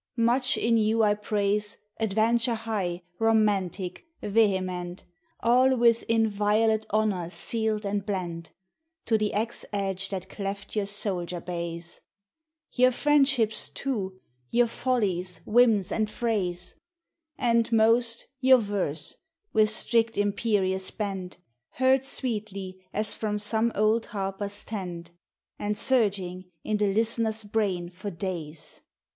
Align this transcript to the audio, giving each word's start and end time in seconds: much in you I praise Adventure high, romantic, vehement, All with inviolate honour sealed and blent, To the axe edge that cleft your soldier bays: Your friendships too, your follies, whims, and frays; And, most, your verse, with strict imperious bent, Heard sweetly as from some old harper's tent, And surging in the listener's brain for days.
much 0.17 0.57
in 0.57 0.77
you 0.77 1.03
I 1.03 1.13
praise 1.13 1.77
Adventure 1.99 2.55
high, 2.55 3.03
romantic, 3.19 4.07
vehement, 4.23 5.03
All 5.41 5.75
with 5.75 6.01
inviolate 6.09 6.87
honour 6.91 7.29
sealed 7.29 7.85
and 7.85 8.03
blent, 8.03 8.51
To 9.05 9.15
the 9.15 9.31
axe 9.31 9.63
edge 9.71 10.09
that 10.09 10.27
cleft 10.27 10.75
your 10.75 10.87
soldier 10.87 11.39
bays: 11.39 12.01
Your 12.71 12.89
friendships 12.89 13.69
too, 13.69 14.19
your 14.49 14.65
follies, 14.65 15.41
whims, 15.45 15.91
and 15.91 16.09
frays; 16.09 16.77
And, 17.37 17.71
most, 17.71 18.25
your 18.39 18.57
verse, 18.57 19.17
with 19.53 19.69
strict 19.69 20.17
imperious 20.17 20.89
bent, 20.89 21.37
Heard 21.73 22.03
sweetly 22.03 22.79
as 22.91 23.13
from 23.13 23.37
some 23.37 23.71
old 23.75 24.07
harper's 24.07 24.65
tent, 24.65 25.11
And 25.59 25.77
surging 25.77 26.45
in 26.63 26.77
the 26.77 26.91
listener's 26.91 27.43
brain 27.43 27.91
for 27.91 28.09
days. 28.09 28.81